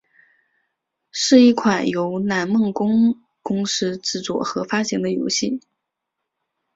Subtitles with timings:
[1.11, 5.61] 是一款由南梦宫公司制作和发行的游戏。